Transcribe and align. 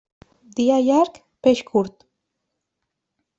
Dia 0.59 0.77
llarg, 0.87 1.19
peix 1.49 1.61
curt. 1.69 2.07